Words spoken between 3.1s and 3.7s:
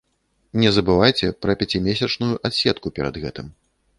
гэтым.